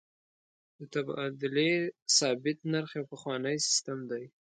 د 0.77 0.79
تبادلې 0.93 1.71
ثابت 2.17 2.57
نرخ 2.71 2.89
یو 2.97 3.05
پخوانی 3.13 3.57
سیستم 3.67 3.99
دی. 4.11 4.23